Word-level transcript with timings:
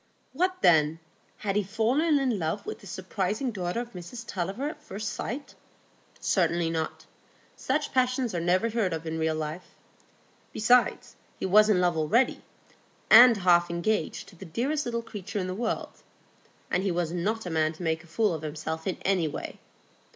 What 0.33 0.63
then? 0.63 0.97
Had 1.37 1.55
he 1.55 1.61
fallen 1.61 2.17
in 2.17 2.39
love 2.39 2.65
with 2.65 2.79
this 2.79 2.89
surprising 2.89 3.51
daughter 3.51 3.81
of 3.81 3.93
Mrs 3.93 4.25
Tulliver 4.25 4.67
at 4.67 4.81
first 4.81 5.13
sight? 5.13 5.53
Certainly 6.19 6.71
not. 6.71 7.05
Such 7.55 7.93
passions 7.93 8.33
are 8.33 8.39
never 8.39 8.71
heard 8.71 8.93
of 8.93 9.05
in 9.05 9.19
real 9.19 9.35
life. 9.35 9.75
Besides, 10.53 11.17
he 11.39 11.45
was 11.45 11.69
in 11.69 11.79
love 11.79 11.95
already, 11.95 12.41
and 13.11 13.37
half 13.37 13.69
engaged 13.69 14.27
to 14.29 14.35
the 14.35 14.43
dearest 14.43 14.87
little 14.87 15.03
creature 15.03 15.37
in 15.37 15.45
the 15.45 15.53
world; 15.53 16.01
and 16.71 16.81
he 16.81 16.89
was 16.89 17.11
not 17.11 17.45
a 17.45 17.51
man 17.51 17.71
to 17.73 17.83
make 17.83 18.03
a 18.03 18.07
fool 18.07 18.33
of 18.33 18.41
himself 18.41 18.87
in 18.87 18.97
any 19.05 19.27
way. 19.27 19.59